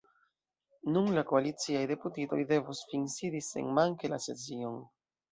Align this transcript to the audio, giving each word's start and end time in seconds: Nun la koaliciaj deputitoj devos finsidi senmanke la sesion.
Nun 0.93 1.09
la 1.17 1.23
koaliciaj 1.31 1.83
deputitoj 1.91 2.39
devos 2.51 2.81
finsidi 2.93 3.41
senmanke 3.49 4.11
la 4.15 4.19
sesion. 4.25 4.81